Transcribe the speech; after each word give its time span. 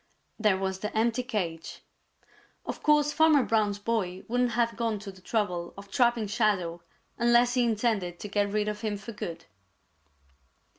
There 0.39 0.57
was 0.57 0.79
the 0.79 0.91
empty 0.97 1.21
cage. 1.21 1.83
Of 2.65 2.81
course 2.81 3.13
Farmer 3.13 3.43
Brown's 3.43 3.77
boy 3.77 4.23
wouldn't 4.27 4.53
have 4.53 4.75
gone 4.75 4.97
to 4.97 5.11
the 5.11 5.21
trouble 5.21 5.75
of 5.77 5.91
trapping 5.91 6.25
Shadow 6.25 6.81
unless 7.19 7.53
he 7.53 7.63
intended 7.63 8.19
to 8.21 8.27
get 8.27 8.49
rid 8.49 8.67
of 8.67 8.81
him 8.81 8.97
for 8.97 9.11
good. 9.11 9.45